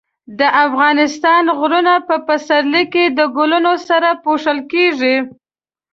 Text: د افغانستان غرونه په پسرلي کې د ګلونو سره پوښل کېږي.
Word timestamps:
د 0.39 0.41
افغانستان 0.65 1.43
غرونه 1.59 1.93
په 2.07 2.15
پسرلي 2.27 2.83
کې 2.93 3.03
د 3.17 3.19
ګلونو 3.37 3.73
سره 3.87 4.09
پوښل 4.23 4.57
کېږي. 4.71 5.15